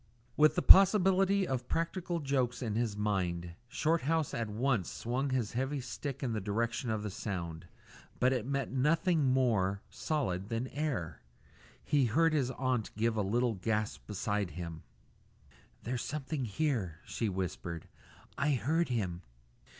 With 0.35 0.55
the 0.55 0.63
possibility 0.63 1.47
of 1.47 1.67
practical 1.67 2.19
jokes 2.19 2.63
in 2.63 2.73
his 2.73 2.97
mind, 2.97 3.53
Shorthouse 3.67 4.33
at 4.33 4.49
once 4.49 4.89
swung 4.89 5.29
his 5.29 5.53
heavy 5.53 5.79
stick 5.79 6.23
in 6.23 6.33
the 6.33 6.41
direction 6.41 6.89
of 6.89 7.03
the 7.03 7.11
sound; 7.11 7.67
but 8.19 8.33
it 8.33 8.47
met 8.47 8.71
nothing 8.71 9.23
more 9.25 9.83
solid 9.91 10.49
than 10.49 10.69
air. 10.69 11.21
He 11.83 12.05
heard 12.05 12.33
his 12.33 12.49
aunt 12.49 12.89
give 12.97 13.15
a 13.15 13.21
little 13.21 13.53
gasp 13.53 14.07
beside 14.07 14.49
him. 14.49 14.81
"There's 15.83 16.01
someone 16.01 16.45
here," 16.45 17.01
she 17.05 17.29
whispered; 17.29 17.87
"I 18.39 18.53
heard 18.53 18.89
him." 18.89 19.21